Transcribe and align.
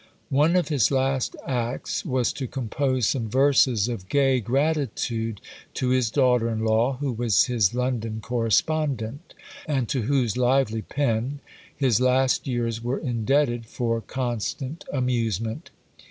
One 0.31 0.55
of 0.55 0.69
his 0.69 0.89
last 0.89 1.35
acts 1.45 2.03
was 2.03 2.33
to 2.33 2.47
compose 2.47 3.05
some 3.07 3.29
verses 3.29 3.87
of 3.87 4.09
gay 4.09 4.39
gratitude 4.39 5.39
to 5.75 5.89
his 5.89 6.09
daughter 6.09 6.49
in 6.49 6.65
law, 6.65 6.97
who 6.97 7.11
was 7.11 7.43
his 7.45 7.75
London 7.75 8.19
correspondent, 8.19 9.35
and 9.67 9.87
to 9.89 10.01
whose 10.01 10.35
lively 10.35 10.81
pen 10.81 11.39
his 11.77 12.01
last 12.01 12.47
years 12.47 12.83
were 12.83 12.97
indebted 12.97 13.67
for 13.67 14.01
constant 14.01 14.85
amusement. 14.91 15.69